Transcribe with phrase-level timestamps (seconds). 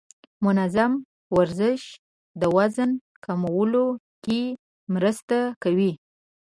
[0.45, 0.91] منظم
[1.37, 1.81] ورزش
[2.41, 2.91] د وزن
[3.25, 3.85] کمولو
[4.23, 4.41] کې
[4.93, 5.91] مرسته کوي.